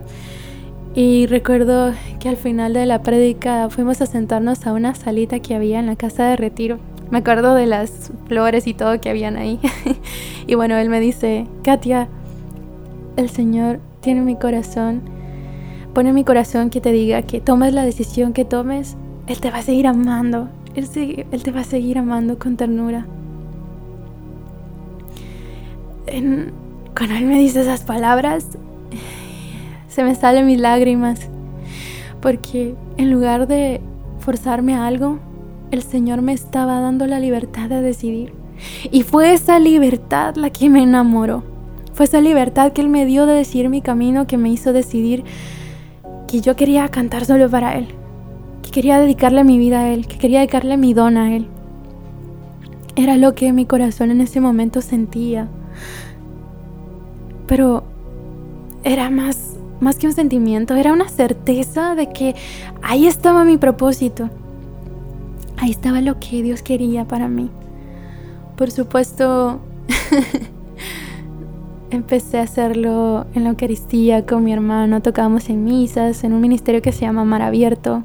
[0.95, 5.55] Y recuerdo que al final de la prédica fuimos a sentarnos a una salita que
[5.55, 6.79] había en la casa de retiro.
[7.11, 9.59] Me acuerdo de las flores y todo que habían ahí.
[10.47, 12.07] y bueno, él me dice, Katia,
[13.17, 15.01] el Señor tiene mi corazón,
[15.93, 18.95] pone en mi corazón que te diga que tomes la decisión que tomes,
[19.27, 20.87] Él te va a seguir amando, Él,
[21.31, 23.05] él te va a seguir amando con ternura.
[26.99, 28.45] Cuando Él me dice esas palabras,
[29.87, 31.29] se me salen mis lágrimas,
[32.21, 33.79] porque en lugar de
[34.19, 35.17] forzarme a algo,
[35.71, 38.33] el Señor me estaba dando la libertad de decidir.
[38.91, 41.45] Y fue esa libertad la que me enamoró.
[41.93, 45.23] Fue esa libertad que Él me dio de decidir mi camino que me hizo decidir
[46.27, 47.87] que yo quería cantar solo para Él.
[48.61, 50.05] Que quería dedicarle mi vida a Él.
[50.05, 51.47] Que quería dedicarle mi don a Él.
[52.97, 55.47] Era lo que mi corazón en ese momento sentía.
[57.49, 57.83] Pero
[58.83, 62.35] era más más que un sentimiento, era una certeza de que
[62.81, 64.29] ahí estaba mi propósito.
[65.57, 67.49] Ahí estaba lo que Dios quería para mí.
[68.55, 69.59] Por supuesto,
[71.91, 76.81] empecé a hacerlo en la Eucaristía con mi hermano, tocábamos en misas, en un ministerio
[76.81, 78.03] que se llama Mar Abierto.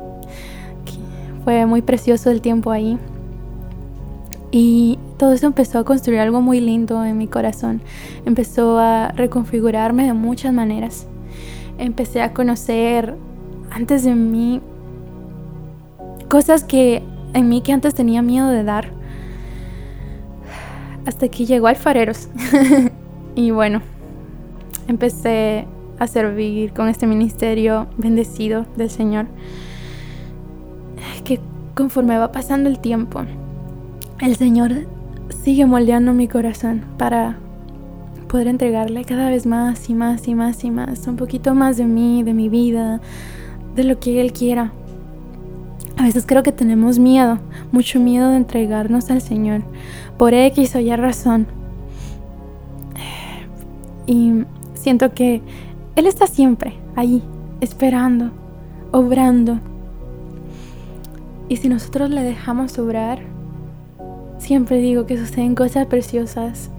[1.45, 2.99] Fue muy precioso el tiempo ahí.
[4.51, 7.83] Y todo eso empezó a construir algo muy lindo en mi corazón.
[8.25, 11.07] Empezó a reconfigurarme de muchas maneras.
[11.79, 13.15] Empecé a conocer
[13.71, 14.61] antes de mí
[16.29, 18.91] cosas que en mí que antes tenía miedo de dar.
[21.07, 22.29] Hasta que llegó Alfareros.
[23.35, 23.83] y bueno,
[24.89, 25.67] empecé
[25.99, 29.27] a servir con este ministerio bendecido del Señor.
[31.25, 31.41] Que
[31.75, 33.23] conforme va pasando el tiempo,
[34.21, 34.87] el Señor
[35.45, 37.37] sigue moldeando mi corazón para
[38.29, 41.85] poder entregarle cada vez más y más y más y más, un poquito más de
[41.85, 43.03] mí, de mi vida,
[43.77, 44.73] de lo que Él quiera.
[45.99, 47.41] A veces creo que tenemos miedo,
[47.73, 49.63] mucho miedo de entregarnos al Señor,
[50.17, 51.47] por X o Y razón.
[54.07, 55.43] Y siento que
[55.95, 57.23] Él está siempre ahí,
[57.61, 58.31] esperando,
[58.93, 59.61] obrando.
[61.51, 63.35] Y si nosotros le dejamos obrar,
[64.45, 66.71] siempre digo que suceden cosas preciosas.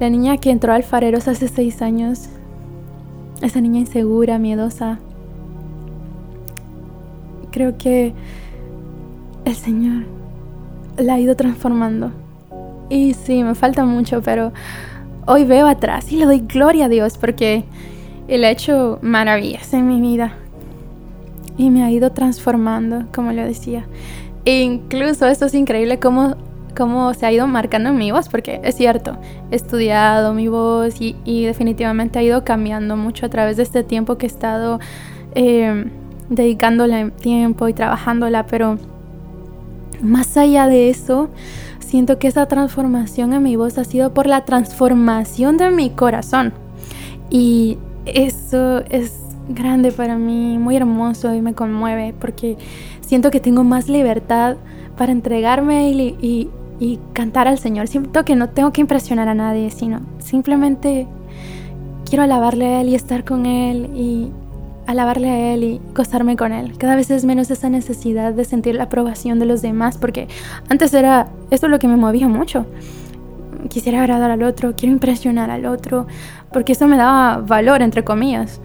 [0.00, 2.28] La niña que entró al Fareros hace seis años,
[3.42, 4.98] esa niña insegura, miedosa,
[7.50, 8.14] creo que
[9.44, 10.04] el Señor
[10.96, 12.12] la ha ido transformando.
[12.88, 14.52] Y sí, me falta mucho, pero
[15.26, 17.64] hoy veo atrás y le doy gloria a Dios porque
[18.28, 20.34] Él ha hecho maravillas en mi vida.
[21.58, 23.86] Y me ha ido transformando, como le decía.
[24.44, 26.36] E incluso esto es increíble cómo,
[26.76, 29.16] cómo se ha ido marcando mi voz, porque es cierto,
[29.50, 34.16] he estudiado mi voz y, definitivamente ha ido cambiando mucho a través de este tiempo
[34.16, 34.78] que he estado
[35.34, 35.90] eh,
[36.28, 38.78] dedicándole tiempo y trabajándola, pero
[40.00, 41.30] más allá de eso,
[41.80, 46.52] siento que esa transformación en mi voz ha sido por la transformación de mi corazón.
[47.30, 52.56] Y eso es grande para mí, muy hermoso y me conmueve porque
[53.00, 54.56] siento que tengo más libertad
[54.96, 56.50] para entregarme y,
[57.12, 57.88] cantar al Señor.
[57.88, 61.06] Siento que no tengo que impresionar a nadie, sino simplemente
[62.08, 64.30] quiero alabarle a Él y estar con Él y,
[64.86, 66.78] alabarle a Él y gozarme con Él.
[66.78, 70.28] Cada vez es menos esa necesidad de sentir la aprobación de los demás, porque
[70.68, 72.66] antes era, eso es lo que me movía mucho.
[73.68, 76.06] Quisiera agradar al otro, quiero impresionar al otro,
[76.52, 78.60] porque eso me daba valor, entre comillas.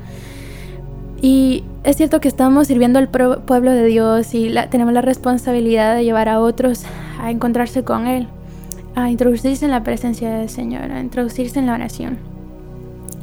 [1.22, 6.04] Y es cierto que estamos sirviendo al pueblo de Dios y tenemos la responsabilidad de
[6.04, 6.84] llevar a otros
[7.20, 8.28] a encontrarse con Él,
[8.96, 12.18] a introducirse en la presencia del Señor, a introducirse en la oración.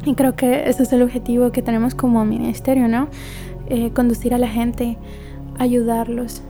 [0.04, 3.08] Y creo que ese es el objetivo que tenemos como ministerio, ¿no?
[3.66, 4.96] Eh, conducir a la gente,
[5.58, 6.42] ayudarlos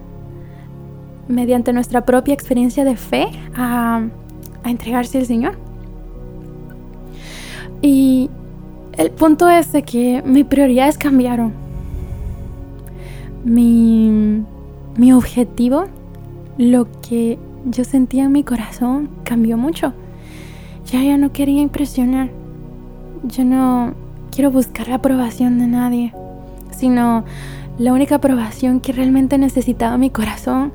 [1.29, 4.03] mediante nuestra propia experiencia de fe a,
[4.65, 5.59] a entregarse al Señor.
[7.81, 8.31] Y
[8.99, 11.53] el punto es que mis prioridades cambiaron.
[13.45, 14.43] Mi,
[14.97, 15.87] mi objetivo,
[16.59, 19.95] lo que yo sentía en mi corazón, cambió mucho.
[20.93, 22.31] Ya ya no quería impresionar
[23.25, 23.95] yo no
[24.31, 26.13] quiero buscar la aprobación de nadie,
[26.71, 27.25] sino
[27.79, 30.73] la única aprobación que realmente necesitaba mi corazón,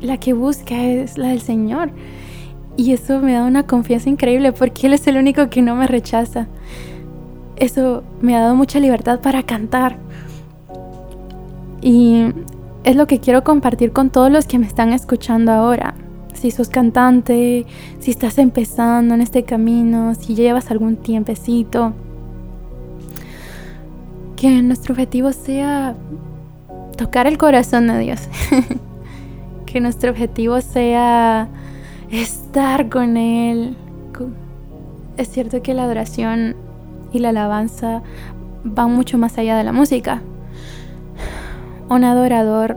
[0.00, 1.90] la que busca es la del Señor.
[2.76, 5.86] Y eso me da una confianza increíble porque Él es el único que no me
[5.86, 6.48] rechaza.
[7.56, 9.96] Eso me ha dado mucha libertad para cantar.
[11.80, 12.32] Y
[12.84, 15.94] es lo que quiero compartir con todos los que me están escuchando ahora
[16.44, 17.64] si sos cantante,
[18.00, 21.94] si estás empezando en este camino, si llevas algún tiempecito.
[24.36, 25.96] Que nuestro objetivo sea
[26.98, 28.28] tocar el corazón de Dios.
[29.66, 31.48] que nuestro objetivo sea
[32.10, 33.74] estar con Él.
[35.16, 36.56] Es cierto que la adoración
[37.14, 38.02] y la alabanza
[38.64, 40.22] van mucho más allá de la música.
[41.88, 42.76] Un adorador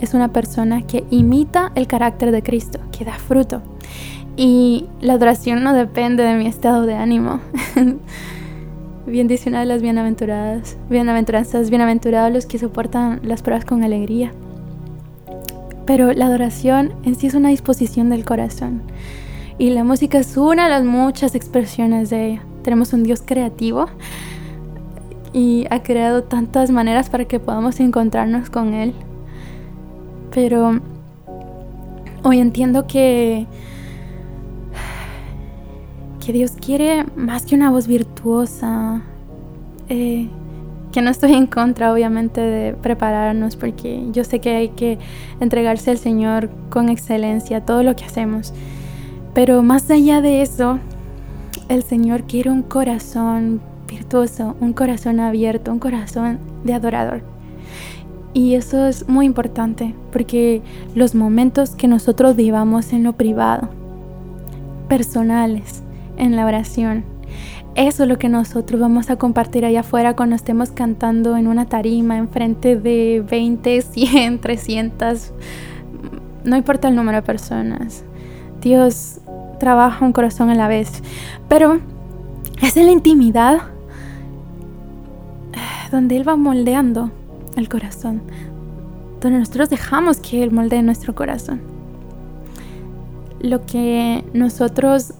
[0.00, 3.62] es una persona que imita el carácter de Cristo, que da fruto.
[4.36, 7.40] Y la adoración no depende de mi estado de ánimo.
[9.06, 14.32] Bien dice una de las bienaventuradas, bienaventuranzas, bienaventurados los que soportan las pruebas con alegría.
[15.86, 18.82] Pero la adoración en sí es una disposición del corazón.
[19.58, 22.42] Y la música es una de las muchas expresiones de ella.
[22.62, 23.86] Tenemos un Dios creativo
[25.32, 28.94] y ha creado tantas maneras para que podamos encontrarnos con Él.
[30.30, 30.80] Pero
[32.22, 33.46] hoy entiendo que,
[36.24, 39.02] que Dios quiere más que una voz virtuosa.
[39.88, 40.28] Eh,
[40.92, 44.98] que no estoy en contra, obviamente, de prepararnos, porque yo sé que hay que
[45.40, 48.52] entregarse al Señor con excelencia todo lo que hacemos.
[49.34, 50.78] Pero más allá de eso,
[51.68, 57.22] el Señor quiere un corazón virtuoso, un corazón abierto, un corazón de adorador.
[58.34, 60.62] Y eso es muy importante porque
[60.94, 63.68] los momentos que nosotros vivamos en lo privado,
[64.88, 65.82] personales,
[66.16, 67.04] en la oración,
[67.74, 71.66] eso es lo que nosotros vamos a compartir allá afuera cuando estemos cantando en una
[71.66, 75.32] tarima en frente de 20, 100, 300,
[76.44, 78.04] no importa el número de personas.
[78.60, 79.20] Dios
[79.62, 80.90] trabaja un corazón a la vez,
[81.48, 81.78] pero
[82.60, 83.62] es en la intimidad
[85.92, 87.12] donde Él va moldeando
[87.54, 88.22] el corazón,
[89.20, 91.60] donde nosotros dejamos que Él moldee nuestro corazón.
[93.38, 95.14] Lo que nosotros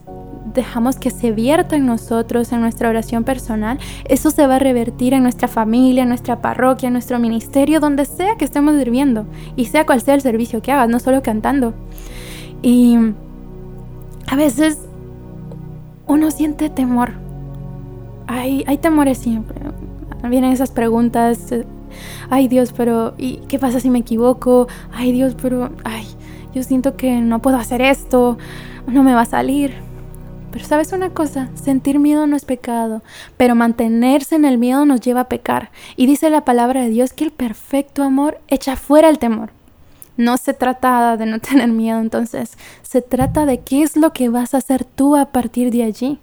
[0.52, 3.78] dejamos que se vierta en nosotros, en nuestra oración personal,
[4.08, 8.06] eso se va a revertir en nuestra familia, en nuestra parroquia, en nuestro ministerio, donde
[8.06, 9.24] sea que estemos sirviendo
[9.54, 11.74] y sea cual sea el servicio que hagas, no solo cantando.
[12.60, 12.98] Y
[14.32, 14.78] a veces
[16.06, 17.12] uno siente temor.
[18.26, 19.60] Hay, temores siempre.
[20.26, 21.52] Vienen esas preguntas.
[22.30, 24.68] Ay Dios, pero ¿y qué pasa si me equivoco?
[24.90, 26.06] Ay Dios, pero ay,
[26.54, 28.38] yo siento que no puedo hacer esto,
[28.86, 29.74] no me va a salir.
[30.50, 33.02] Pero sabes una cosa, sentir miedo no es pecado,
[33.36, 35.70] pero mantenerse en el miedo nos lleva a pecar.
[35.94, 39.50] Y dice la palabra de Dios que el perfecto amor echa fuera el temor.
[40.16, 44.28] No se trata de no tener miedo entonces, se trata de qué es lo que
[44.28, 46.18] vas a hacer tú a partir de allí.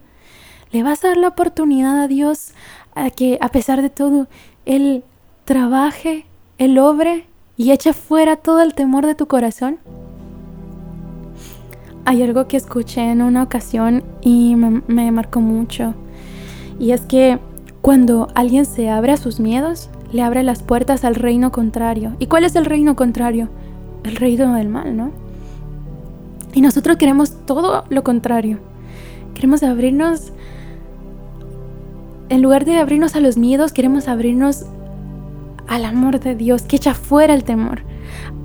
[0.71, 2.53] ¿Le vas a dar la oportunidad a Dios
[2.95, 4.27] a que a pesar de todo
[4.65, 5.03] Él
[5.45, 6.25] trabaje,
[6.57, 7.25] Él obre
[7.57, 9.79] y eche fuera todo el temor de tu corazón?
[12.09, 15.93] hay algo que escuché en una ocasión y me, marcó mucho.
[16.79, 17.37] Y es que
[17.81, 22.15] cuando alguien se abre a sus miedos, le abre las puertas al reino contrario.
[22.17, 23.49] ¿Y cuál es el reino contrario?
[24.03, 25.11] El reino del mal, ¿no?
[26.53, 28.59] Y nosotros queremos todo lo contrario.
[29.33, 30.31] Queremos abrirnos,
[32.29, 34.65] en lugar de abrirnos a los miedos, queremos abrirnos
[35.67, 37.83] al amor de Dios, que echa fuera el temor.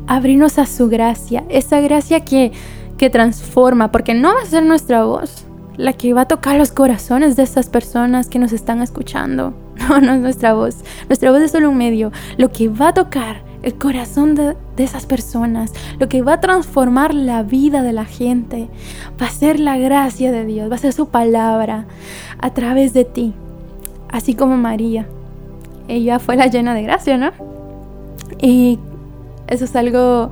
[0.06, 2.52] Abrirnos a su gracia, esa gracia que
[2.96, 5.46] que transforma, porque no va a ser nuestra voz
[5.76, 9.54] la que va a tocar los corazones de estas personas que nos están escuchando.
[9.88, 10.76] No, no es nuestra voz.
[11.08, 12.12] Nuestra voz es solo un medio.
[12.38, 17.14] Lo que va a tocar el corazón de, esas personas, lo que va a transformar
[17.14, 18.68] la vida de la gente,
[19.20, 21.86] va a ser la gracia de Dios, va a ser su palabra
[22.38, 23.32] a través de ti.
[24.10, 25.06] Así como María.
[25.88, 27.32] Ella fue la llena de gracia, ¿no?
[28.38, 28.78] Y
[29.46, 30.30] eso es algo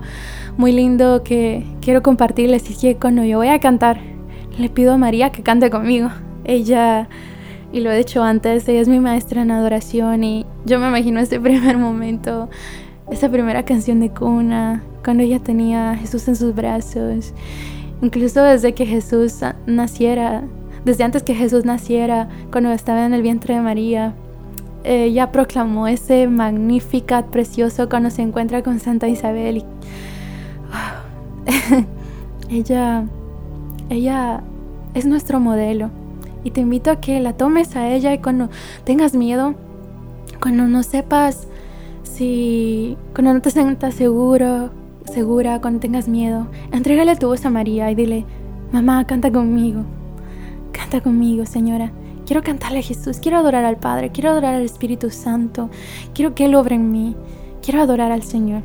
[0.59, 4.01] muy lindo que quiero compartirles y que cuando yo voy a cantar,
[4.59, 6.11] le pido a María que cante conmigo.
[6.45, 7.09] Ella,
[7.73, 11.19] y lo he dicho antes, ella es mi maestra en adoración y yo me imagino
[11.21, 12.51] ese primer momento,
[13.13, 17.35] esa primera canción de cuna, cuando ella tenía a Jesús en sus brazos.
[18.01, 20.45] Incluso desde que Jesús naciera,
[20.85, 24.15] desde antes que Jesús naciera, cuando estaba en el vientre de María,
[24.83, 29.65] ella proclamó ese magnífico, precioso cuando se encuentra con Santa Isabel.
[32.49, 33.05] Ella,
[33.89, 34.43] ella
[34.93, 35.91] es nuestro modelo
[36.45, 38.51] y te invito a que la tomes a ella y cuando
[38.85, 39.55] tengas miedo,
[40.39, 41.47] cuando no sepas
[42.13, 44.71] si, cuando no te sientas seguro,
[45.05, 48.25] segura, cuando tengas miedo, entrégale tu voz a María y dile,
[48.71, 49.85] mamá, canta conmigo,
[50.73, 51.93] canta conmigo, señora.
[52.27, 55.71] Quiero cantarle a Jesús, quiero adorar al Padre, quiero adorar al Espíritu Santo,
[56.15, 57.17] quiero que Él obre en mí,
[57.63, 58.63] quiero adorar al Señor.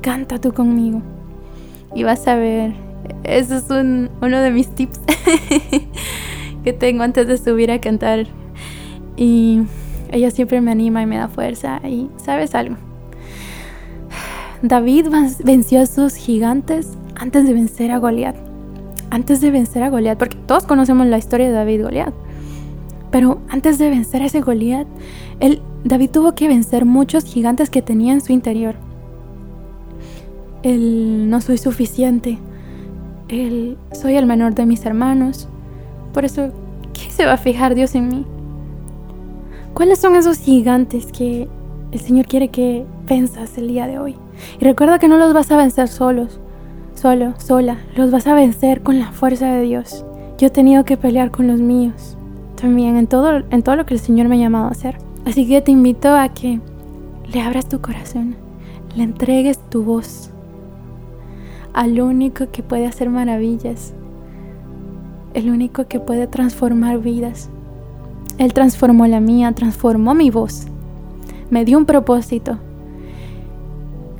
[0.00, 1.02] Canta tú conmigo
[1.94, 2.74] y vas a ver.
[3.22, 5.00] Ese es uno de mis tips
[6.64, 8.26] que tengo antes de subir a cantar.
[9.16, 9.62] Y
[10.10, 11.80] ella siempre me anima y me da fuerza.
[11.84, 12.76] Y sabes algo.
[14.62, 15.06] David
[15.44, 18.36] venció a sus gigantes antes de vencer a Goliat.
[19.10, 22.14] Antes de vencer a Goliat, porque todos conocemos la historia de David y Goliat.
[23.10, 24.86] Pero antes de vencer a ese Goliat,
[25.84, 28.76] David tuvo que vencer muchos gigantes que tenía en su interior
[30.66, 32.38] el no soy suficiente,
[33.28, 35.48] el soy el menor de mis hermanos.
[36.12, 36.50] Por eso,
[36.92, 38.26] ¿qué se va a fijar Dios en mí?
[39.74, 41.48] ¿Cuáles son esos gigantes que
[41.96, 44.16] el Señor quiere que venzas el día de hoy?
[44.60, 46.40] Y recuerda que no los vas a vencer solos,
[46.94, 50.04] solo, sola, los vas a vencer con la fuerza de Dios.
[50.36, 52.18] Yo he tenido que pelear con los míos
[52.60, 54.98] también en todo, en todo lo que el Señor me ha llamado a hacer.
[55.24, 56.60] Así que te invito a que
[57.32, 58.36] le abras tu corazón,
[58.94, 60.30] le entregues tu voz
[61.72, 63.94] al único que puede hacer maravillas,
[65.32, 67.48] el único que puede transformar vidas.
[68.36, 70.66] Él transformó la mía, transformó mi voz,
[71.50, 72.58] me dio un propósito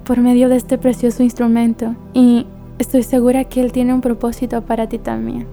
[0.04, 2.46] por medio de este precioso instrumento y
[2.78, 5.46] estoy segura que Él tiene un propósito para ti también.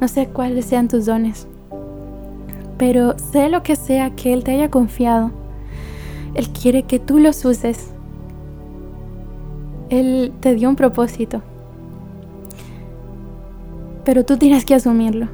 [0.00, 1.48] No sé cuáles sean tus dones,
[2.78, 5.30] Pero sé lo que sea que Él te haya confiado.
[6.34, 7.92] Él quiere que tú los uses.
[9.88, 11.40] Él te dio un propósito.
[14.04, 15.28] Pero tú tienes que asumirlo.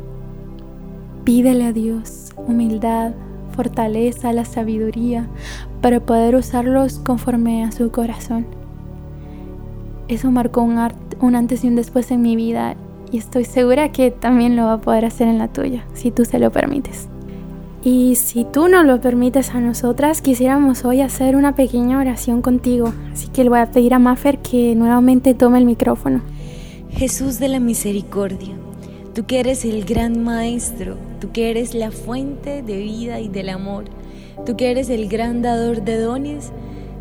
[1.24, 3.12] Pídele a Dios humildad,
[3.54, 5.28] fortaleza, la sabiduría
[5.82, 8.46] para poder usarlos conforme a su corazón.
[10.08, 10.78] Eso marcó un,
[11.20, 12.76] un antes y un después en mi vida
[13.10, 16.24] y estoy segura que también lo va a poder hacer en la tuya, si tú
[16.24, 17.08] se lo permites.
[17.84, 22.92] Y si tú no lo permites a nosotras, quisiéramos hoy hacer una pequeña oración contigo.
[23.12, 26.22] Así que le voy a pedir a Maffer que nuevamente tome el micrófono.
[26.90, 28.54] Jesús de la misericordia,
[29.14, 33.48] tú que eres el gran maestro, tú que eres la fuente de vida y del
[33.48, 33.86] amor,
[34.44, 36.52] tú que eres el gran dador de dones,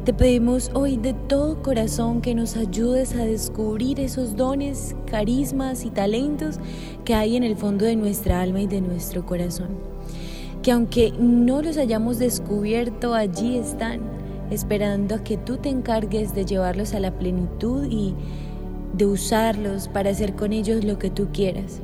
[0.06, 5.92] te pedimos hoy de todo corazón que nos ayudes a descubrir esos dones, carismas y
[5.92, 6.60] talentos
[7.06, 9.70] que hay en el fondo de nuestra alma y de nuestro corazón.
[10.64, 14.02] Que aunque no los hayamos descubierto, allí están,
[14.50, 18.16] esperando a que tú te encargues de llevarlos a la plenitud y
[18.98, 21.80] de usarlos para hacer con ellos lo que tú quieras.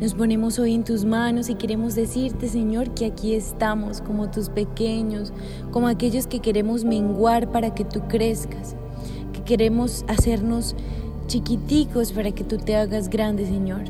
[0.00, 4.48] Nos ponemos hoy en tus manos y queremos decirte, Señor, que aquí estamos como tus
[4.48, 5.32] pequeños,
[5.70, 8.74] como aquellos que queremos menguar para que tú crezcas,
[9.32, 10.74] que queremos hacernos
[11.28, 13.82] chiquiticos para que tú te hagas grande, Señor.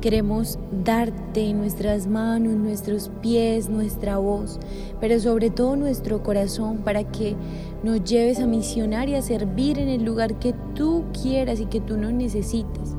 [0.00, 4.60] Queremos darte nuestras manos, nuestros pies, nuestra voz,
[5.00, 7.34] pero sobre todo nuestro corazón para que
[7.82, 11.80] nos lleves a misionar y a servir en el lugar que tú quieras y que
[11.80, 12.94] tú no necesites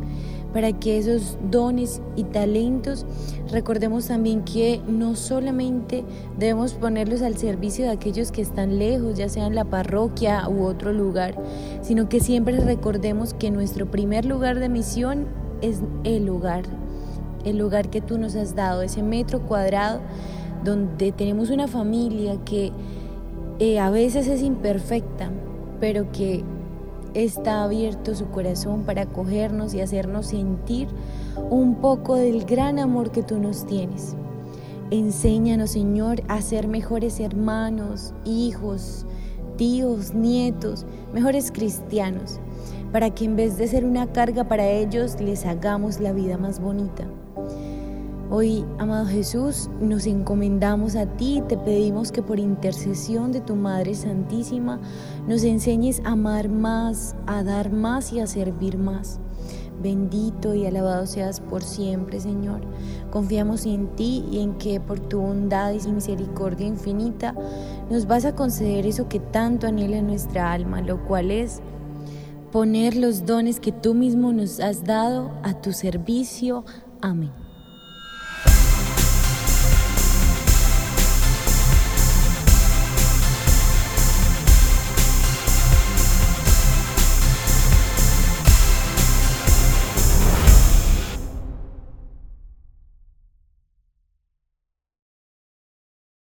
[0.53, 3.05] para que esos dones y talentos
[3.51, 6.03] recordemos también que no solamente
[6.37, 10.63] debemos ponerlos al servicio de aquellos que están lejos, ya sea en la parroquia u
[10.63, 11.35] otro lugar,
[11.81, 15.27] sino que siempre recordemos que nuestro primer lugar de misión
[15.61, 16.63] es el lugar,
[17.45, 20.01] el lugar que tú nos has dado, ese metro cuadrado
[20.63, 22.71] donde tenemos una familia que
[23.59, 25.31] eh, a veces es imperfecta,
[25.79, 26.43] pero que
[27.13, 30.87] está abierto su corazón para acogernos y hacernos sentir
[31.49, 34.15] un poco del gran amor que tú nos tienes.
[34.91, 39.05] Enséñanos, Señor, a ser mejores hermanos, hijos,
[39.57, 42.39] tíos, nietos, mejores cristianos,
[42.91, 46.59] para que en vez de ser una carga para ellos, les hagamos la vida más
[46.59, 47.05] bonita.
[48.33, 53.93] Hoy, amado Jesús, nos encomendamos a ti, te pedimos que por intercesión de tu Madre
[53.93, 54.79] Santísima
[55.27, 59.19] nos enseñes a amar más, a dar más y a servir más.
[59.83, 62.61] Bendito y alabado seas por siempre, Señor.
[63.09, 67.35] Confiamos en ti y en que por tu bondad y misericordia infinita
[67.89, 71.59] nos vas a conceder eso que tanto anhela nuestra alma, lo cual es
[72.53, 76.63] poner los dones que tú mismo nos has dado a tu servicio.
[77.01, 77.40] Amén.